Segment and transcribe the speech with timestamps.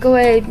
[0.00, 0.42] 各位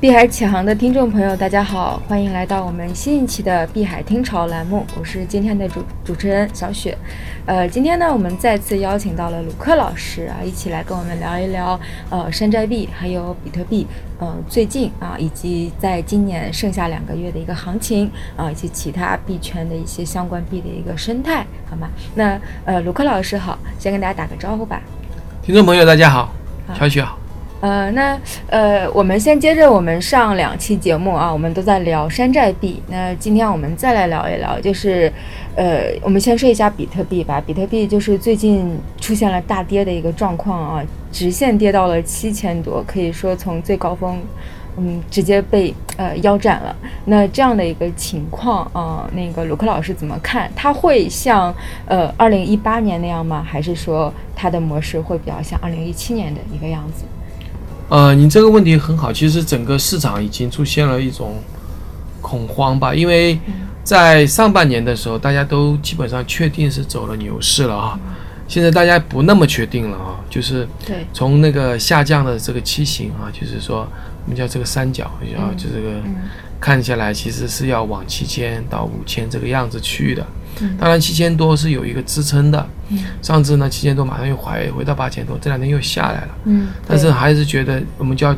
[0.00, 6.98] 碧海启航的听众朋友，大家好，欢迎来到我们新一期的碧海听潮栏目，我是今天的主主持人小雪。
[7.46, 11.78] 呃，今天呢，我们再次邀请到了鲁克老师啊，一起来跟我们聊一聊
[12.10, 13.86] 呃山寨币还有比特币，
[14.18, 21.88] 呃最近啊以及在今年剩下两个月的一个行情啊，以及其他币圈的一些相关币的一个生态，好吗？
[22.16, 24.82] 那呃鲁克老师好，先跟大家打个招呼吧。
[25.44, 26.32] 听众朋友大家好，
[26.76, 27.16] 小雪好。
[27.66, 28.16] 呃，那
[28.46, 32.80] 呃，我们先接着我们上两期节目啊，我们都在聊山寨币。
[32.86, 35.12] 那今天我们再来聊一聊，就是
[35.56, 37.42] 呃，我们先说一下比特币吧。
[37.44, 44.16] 比特币就是最近出现了大跌的一个状况啊，直线跌到了七千多，可以说从最高峰，
[44.76, 46.76] 嗯，直接被呃腰斩了。
[47.06, 50.48] 那这样的一个情况啊，那个鲁克老师怎么看？
[50.54, 51.52] 它会像
[51.86, 53.44] 呃二零一八年那样吗？
[53.44, 57.04] 还是说它的模式会比较像二零一七年的一个样子？
[57.88, 59.12] 呃，你这个问题很好。
[59.12, 61.42] 其实整个市场已经出现了一种
[62.20, 63.38] 恐慌吧，因为
[63.84, 67.98] 在上半年的时候，大家都基本上确定是走了牛市了啊。
[68.48, 70.66] 现在大家不那么确定了啊，就是
[71.12, 73.86] 从那个下降的这个期型啊，就是说
[74.24, 75.04] 我们叫这个三角，
[75.36, 76.00] 啊就这个
[76.60, 80.26] 看下来，其实是要往七千到五千这个样子去的。
[80.78, 82.66] 当然七千多是有一个支撑的，
[83.20, 86.28] 上次呢七千多马上又回回到八千多，这两天又下来了。
[86.44, 88.34] 嗯，但是还是觉得我们叫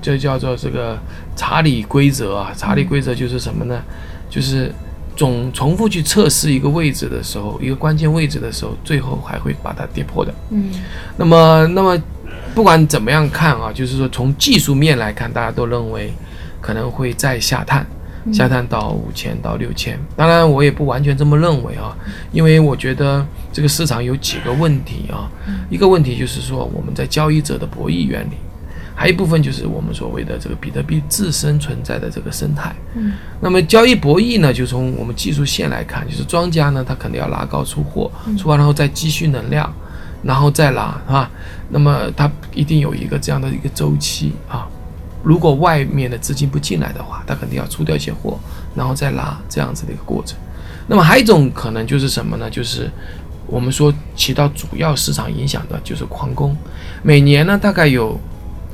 [0.00, 0.98] 这叫做这个
[1.36, 3.78] 查理规则啊，查理规则就是什么呢？
[4.30, 4.72] 就是
[5.14, 10.32] 总重复去测试一个位置的时候，一个关键位置的时候，最后还会把它跌破的。
[10.48, 10.70] 嗯，
[11.18, 12.02] 那么那么
[12.54, 16.10] 不管怎么样看啊，就是说从技术面来看，大家都认为
[16.60, 17.86] 可能会再下探。
[18.34, 21.96] 下探到五千到六千，当然我也不完全这么认为啊，
[22.32, 25.24] 因为我觉得这个市场有几个问题啊，
[25.70, 28.34] 一个问题就是说我们在交易者的博弈原理，
[28.94, 32.70] 还有一部分就是我们所谓的这个比特币自身存在的这个生态。
[32.94, 39.72] 嗯，那么交易博弈呢，就从我们技术线来看，就是庄家呢他肯定要拉高出货，出完然后再积蓄能量，
[40.22, 41.30] 然后再拉，是吧？
[41.70, 44.68] 那么它一定有一个这样的一个周期啊。
[45.22, 48.38] 如果外面的资金不进来的话，他肯定要出掉一些货，
[48.74, 50.38] 然后再拉这样子的一个过程。
[50.86, 52.48] 那么还有一种可能就是什么呢？
[52.50, 52.90] 就是
[53.46, 56.56] 我们说起到主要市场影响的就是矿工，
[57.02, 58.18] 每年呢大概有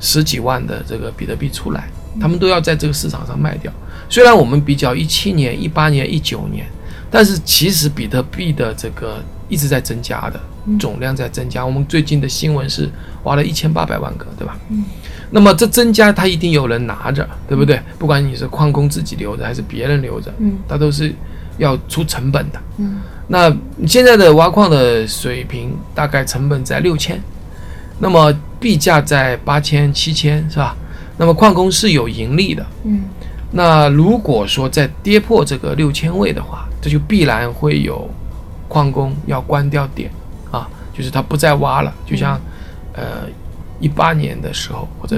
[0.00, 1.88] 十几万的这个比特币出来，
[2.20, 3.72] 他们都要在这个市场上卖掉。
[4.08, 6.66] 虽然我们比较一七年、一八年、一九年，
[7.10, 10.40] 但是其实比特币的这个一直在增加的
[10.78, 11.64] 总量在增加。
[11.64, 12.90] 我们最近的新闻是
[13.24, 14.58] 挖了一千八百万个，对吧？
[14.70, 14.82] 嗯。
[15.32, 17.80] 那么这增加，它一定有人拿着，对不对？
[17.98, 21.14] 不管你是矿工自己留着还是别人留着，嗯，它都是
[21.56, 22.98] 要出成本的，嗯。
[23.28, 23.48] 那
[23.86, 27.22] 现在的挖矿的水平大概成本在六千，
[28.00, 30.74] 那么币价在八千、七千，是吧？
[31.16, 33.02] 那么矿工是有盈利的，嗯。
[33.52, 38.10] 那如果说再跌破这个六千位的话，这就必然会有
[38.68, 40.10] 矿工要关掉点
[40.50, 42.40] 啊，就是他不再挖了，就像
[42.94, 43.28] 呃。
[43.80, 45.16] 一八年的时候，或者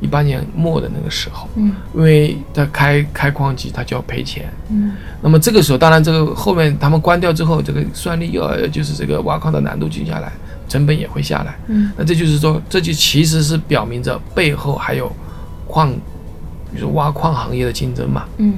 [0.00, 10.32] 一八年末的那个时候，嗯，因为他开开矿机，他就要赔钱，嗯，那么这个时候，当然这个后面他们关掉之后，这个算力又就是这个挖矿的难度降下来，
[10.68, 15.10] 成本也会下来，嗯，那这就是说，这就其实是表明着背后还有
[15.66, 15.90] 矿，
[16.72, 18.54] 比如说挖矿行业的竞争嘛，嗯，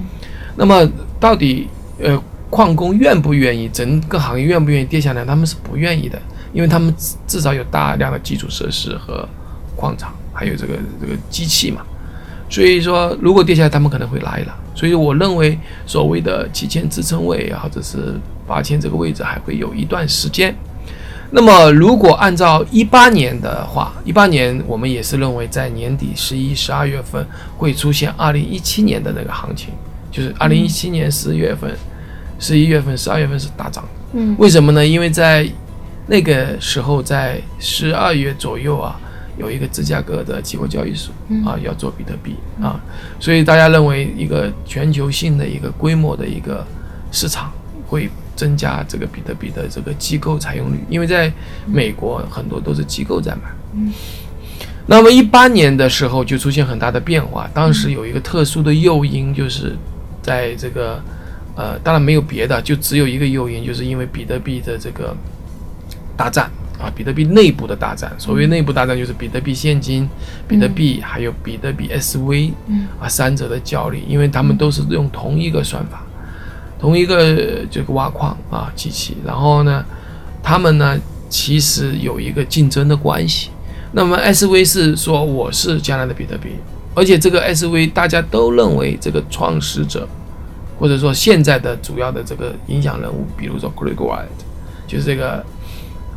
[0.55, 0.87] 那么
[1.19, 1.67] 到底
[1.99, 5.25] 呃矿工愿不愿意，整个行业愿不愿意跌下来？
[5.25, 6.21] 他们是不愿意的，
[6.53, 6.95] 因为他们
[7.27, 9.29] 至少有大量的基础设施和
[9.77, 11.83] 矿场还有这个这个机器嘛，
[12.49, 14.55] 所以说如果跌下来，他们可能会拉一拉。
[14.75, 18.15] 所以我认为所谓的七千支撑位或者是
[18.47, 20.55] 八千这个位置还会有一段时间。
[21.31, 27.27] 那么如果按照一八年的话，一八年我们也是认为在年底十一、十二月份
[27.57, 29.71] 会出现二零一七年的那个行情，
[30.13, 31.75] 就是二零一七年十月份、
[32.39, 33.83] 十一月份、十二月份是大涨。
[34.13, 34.87] 嗯，为什么呢？
[34.87, 35.49] 因为在
[36.07, 39.01] 那个时候在十二月左右啊。
[39.39, 41.13] 有一个芝加哥的期货交易所
[41.45, 42.81] 啊，要做比特币啊，
[43.21, 46.67] 所以大家认为一个全球性的一个规模的一个
[47.13, 47.53] 市场
[47.87, 51.31] 会增加这个比特币的这个机构采用率，因为在
[51.67, 53.43] 美国很多都是机构在买。
[53.75, 53.93] 嗯，
[54.87, 59.77] 那么一八年的时候就出现很大的变化，当时有一个特殊的诱因，就是
[60.23, 60.99] 在这个
[61.55, 65.15] 呃，当然没有别的，就只有一个诱因，就是因为比特币的这个
[66.17, 66.51] 大战。
[66.79, 70.09] 啊，比特币内部的大战，所谓内部大战就是比特币现金、
[70.47, 72.53] 比特币还有比特币 SV，
[73.01, 76.05] 啊，三者的较力，因为他们都是用同一个算法，
[76.79, 79.85] 同一个这个挖矿啊机器，然后呢，
[80.43, 83.51] 他们呢其实有一个竞争的关系。
[83.93, 86.51] 那么 SV 是说我是将来的比特币，
[86.95, 90.07] 而且这个 SV 大家都认为这个创始者，
[90.79, 94.27] 或者说现在的主要的这个影响人物，比如说 Greg Wright，
[94.87, 95.43] 就是这个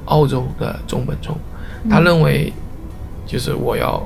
[0.09, 1.35] 澳洲的中本聪，
[1.89, 2.51] 他认为
[3.25, 4.01] 就是我要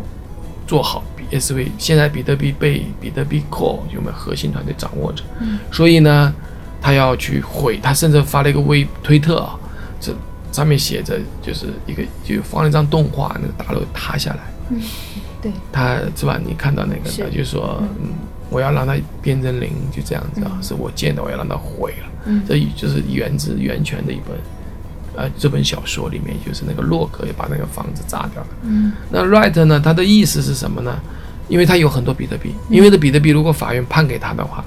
[0.68, 1.68] 做好 SV。
[1.78, 5.24] 现在比特币被比特币 Core 有没有核心团队掌握着？
[5.72, 6.34] 所以呢，
[6.82, 9.58] 他要去毁，他甚至发了一个微推特啊，
[10.00, 10.14] 这
[10.52, 14.40] 上面写着就是一个就放了一张动画，那个大楼塌下来。
[14.70, 14.80] 嗯，
[15.42, 16.40] 对，他是吧？
[16.46, 18.12] 你看到那个，就说，嗯，
[18.50, 22.10] 我要让它变成零，就这样子啊，是我建的，我要让它毁了。
[22.26, 24.38] 嗯这就是源自源泉的一本，
[25.15, 28.48] 呃，这本小说里面就是那个洛克也把那个房子炸掉了。
[28.63, 28.92] 嗯。
[29.10, 31.00] 那 Wright 呢，他的意思是什么呢？
[31.48, 34.63] 因为他有很多比特币，因为这比特币如果法院判给他的话，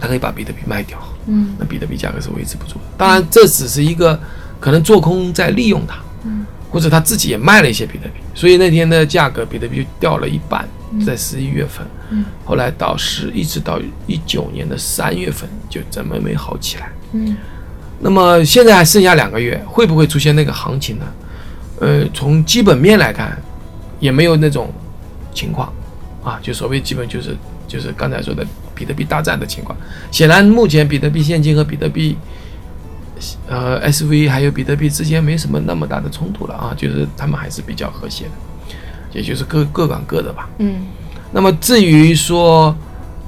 [0.00, 1.54] 他可以把比特币卖掉，嗯。
[1.58, 2.74] 那比特币价格是维持不住。
[2.74, 2.80] 的。
[2.96, 4.18] 当然，这只是一个
[4.58, 6.44] 可能做空在利用它，嗯。
[6.70, 10.68] 或者他自己也卖了一些比特币，所以那天的价格比特币就掉了一半，
[11.04, 12.24] 在十一月份，嗯。
[12.44, 16.90] 后来到十一直到一九年的三月份就怎么没好起来。
[17.12, 17.36] 嗯
[18.00, 21.04] 那么现在还剩下两个月，会不会出现那个行情呢？
[21.80, 23.36] 呃，从基本面来看，
[23.98, 24.72] 也没有那种
[25.32, 25.72] 情况
[26.24, 27.36] 啊，就所谓基本就是
[27.68, 28.44] 就是刚才说的
[28.74, 29.76] 比特币大战的情况。
[30.10, 32.16] 显然，目前比特币现金和比特币
[33.48, 38.30] 呃 SV 还有比特币之间没什么那么大的冲突了啊，就是他们还是比较和谐的，
[39.12, 40.48] 也就是各各管各的吧。
[40.58, 40.86] 嗯
[41.32, 42.76] 那么至于说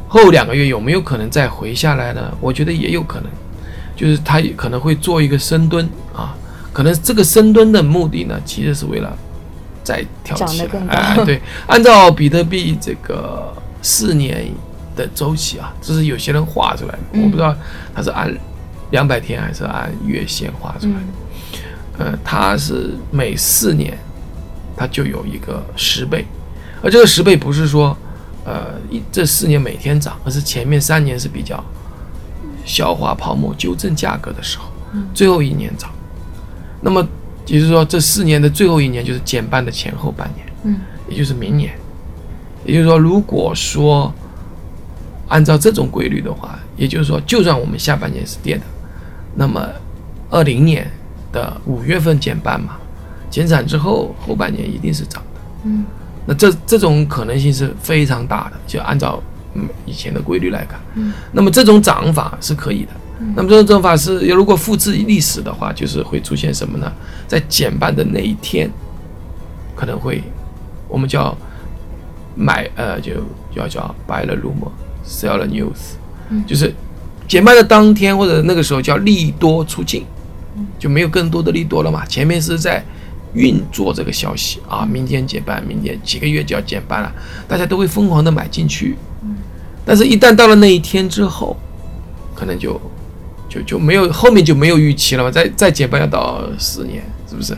[0.09, 2.37] 后两个月有没有可能再回下来呢？
[2.41, 3.31] 我觉得也有可能，
[3.97, 6.35] 就是它可能会做一个深蹲啊，
[6.73, 9.17] 可能这个深蹲的目的呢，其实是为了
[9.85, 10.87] 再跳起来长得更。
[10.87, 13.53] 高哎，对，按照比特币这个
[13.83, 14.47] 四年
[14.97, 17.23] 的周期啊，这是有些人画出来的，嗯。
[17.25, 17.55] 我不知道
[17.95, 18.35] 他是按
[18.91, 20.99] 两百天还是按月线画出来的。
[21.01, 21.09] 嗯。
[21.99, 23.97] 呃，它是每四年，
[24.75, 26.25] 它就有一个十倍，
[26.83, 27.95] 而这个十倍不是说，
[28.47, 31.63] 呃，一这四年每天涨，而是前面三年是比较
[32.65, 34.65] 消化泡沫、纠正价格的时候，
[35.15, 35.91] 最后一年涨。
[36.81, 37.07] 那么
[37.47, 41.73] 也就是说，这四年的最后一年就是减半的前后半年，嗯也就是明年。
[42.65, 44.13] 也就是说，如果说
[45.29, 48.63] 按照这种规律的话，也就是说，就算我们下半年是跌的，
[49.35, 49.69] 那么
[50.31, 50.89] 二零年
[51.33, 52.77] 的五月份减半嘛，
[53.31, 55.41] 减产之后后半年一定是涨的。
[55.65, 55.85] 嗯
[56.25, 59.21] 那这这种可能性是非常大的，就按照
[59.55, 62.91] 嗯以前的规律来看，嗯那么这种涨法是可以的。
[63.37, 66.93] 那么这种涨法是如果复制历史的话，就是会出现什么呢？
[67.29, 68.69] 在减半的那一天，
[69.77, 70.23] 可能会
[70.89, 71.37] 我们叫
[72.35, 73.13] 买呃就
[73.55, 75.95] 叫叫 buy the rumor，sell the news，、
[76.31, 76.75] 嗯就是
[77.29, 80.05] 减半的当天或者那个时候叫利多出尽，
[80.79, 82.05] 就没有更多的利多了嘛。
[82.07, 82.83] 前面是在
[83.35, 87.13] 运作这个消息啊，明天减半，明天几个月就要减半了，
[87.49, 88.97] 大家都会疯狂的买进去。
[89.85, 91.57] 但是，一旦到了那一天之后，
[92.35, 92.81] 可能就
[93.49, 97.57] 就就没有后面就没有预期了嘛，再再减半要到四年，是不是？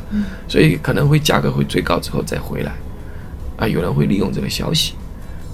[0.48, 2.72] 所以可能会价格会最高之后再回来，
[3.56, 4.94] 啊，有人会利用这个消息。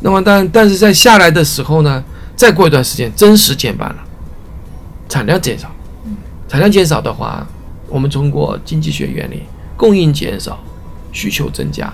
[0.00, 2.02] 那么但但是在下来的时候呢，
[2.36, 3.96] 再过一段时间真实减半了，
[5.08, 5.70] 产量减少，
[6.48, 7.46] 产量减少的话，
[7.88, 9.42] 我们通过经济学原理，
[9.80, 10.62] 供应减少，
[11.10, 11.90] 需求增加，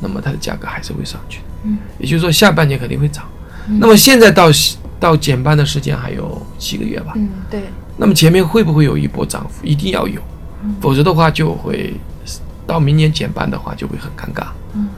[0.00, 1.44] 那么它的价格还是会上去的。
[1.64, 3.22] 嗯，也就是说下半年肯定会涨。
[3.78, 4.48] 那么现在到
[4.98, 7.12] 到减半的时间还有七个月吧？
[7.16, 7.64] 嗯对，
[7.98, 9.66] 那么前面会不会有一波涨幅？
[9.66, 10.18] 一定要有，
[10.80, 11.94] 否则的话就会
[12.66, 14.46] 到明年减半的话就会很尴尬。
[14.72, 14.88] 嗯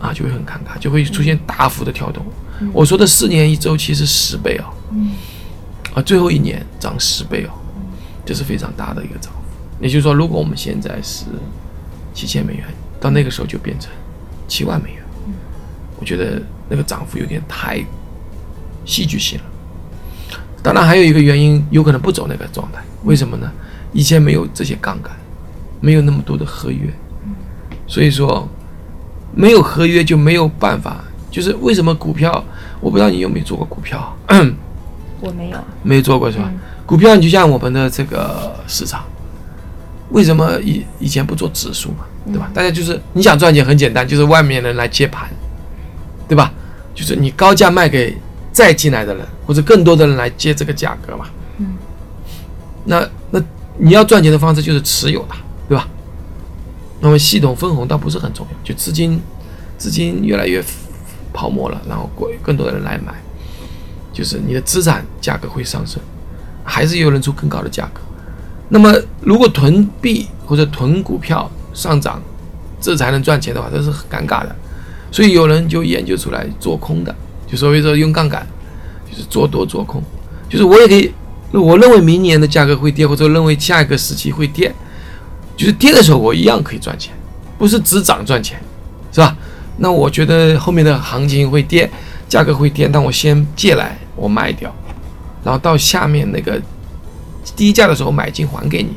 [0.00, 2.26] 啊，就会很尴尬，就会出现大幅的跳动。
[2.72, 5.12] 我说的四年一周期是十倍哦，嗯
[5.94, 7.54] 啊，最后一年涨十倍哦，
[8.24, 9.38] 这是非常大的一个涨幅。
[9.80, 11.26] 也就是说，如果我们现在是
[12.14, 12.64] 七千美元，
[12.98, 13.90] 到那个时候就变成
[14.48, 15.02] 七万美元，
[16.00, 17.84] 我觉得那个涨幅有点太
[18.84, 19.44] 戏剧性了。
[20.62, 23.50] 当然，还有一个原因，有可能不走那个状态，为什么呢？
[23.92, 25.14] 以前没有这些杠杆，
[25.80, 26.90] 没有那么多的合约，
[27.86, 28.48] 所以说
[29.34, 31.04] 没有合约就没有办法。
[31.30, 32.42] 就是为什么股票，
[32.80, 34.16] 我不知道你有没有做过股票，
[35.20, 36.44] 我没有，没有做过是吧？
[36.50, 39.04] 嗯股票你就像我们的这个市场，
[40.10, 42.50] 为什么以以前不做指数嘛，对吧？
[42.54, 45.28] 大家就是你想赚钱很简单，就是外面人来接盘，
[46.28, 46.52] 对吧？
[46.94, 48.16] 就是你高价卖给
[48.52, 51.26] 再进来的人，或者更多的人来接这个价格嘛。
[51.58, 51.74] 嗯。
[52.84, 53.42] 那那
[53.78, 55.36] 你要赚钱的方式就是持有它，
[55.68, 55.88] 对吧？
[57.00, 59.20] 那么系统分红倒不是很重要，就资金
[59.76, 60.64] 资金越来越
[61.32, 63.12] 泡沫了，然后过更多的人来买，
[64.12, 66.00] 就是你的资产价格会上升，
[66.64, 68.00] 还是有人出更高的价格。
[68.68, 72.20] 那么如果囤币或者囤股票上涨，
[72.80, 74.54] 这才能赚钱的话，这是很尴尬的。
[75.10, 77.14] 所以有人就研究出来做空的，
[77.46, 78.46] 就所谓说用杠杆，
[79.10, 80.02] 就是做多做空，
[80.48, 81.10] 就是我也可以，
[81.52, 84.74] 我认为明年的价格会跌，或者认为下一个时期会跌，
[85.56, 87.14] 就是跌的时候我一样可以赚钱，
[87.56, 88.60] 不是只涨赚钱，
[89.12, 89.36] 是吧？
[89.78, 91.88] 那我觉得后面的行情会跌，
[92.28, 94.74] 价格会跌，但我先借来我卖掉，
[95.44, 96.60] 然后到下面那个
[97.56, 98.94] 低价的时候买进还给你，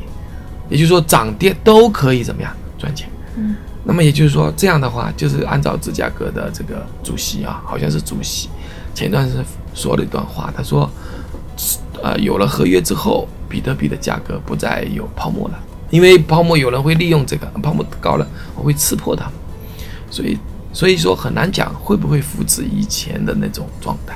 [0.68, 3.08] 也就是说涨跌都可以怎么样赚钱？
[3.36, 3.56] 嗯。
[3.82, 8.50] 那么也就是说，这样的话，就是按照芝加哥的这个主席啊，好像是主席，
[8.94, 9.42] 前段时间
[9.74, 10.88] 说了一段话，他说，
[12.02, 19.30] 呃，有了合约之后，比特币的价格不再有泡沫了，因为泡沫有人会利用这个，泡沫高了，我会刺破它，
[20.10, 20.38] 所以
[20.74, 24.12] 所以说很难讲会不会复制以前的那种状态，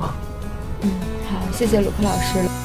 [0.00, 0.14] 啊。
[0.82, 0.90] 嗯，
[1.28, 2.63] 好，谢谢鲁克老师。